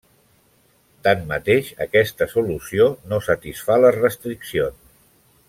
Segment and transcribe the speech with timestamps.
[1.07, 4.91] Tanmateix, aquesta solució no satisfà les restriccions.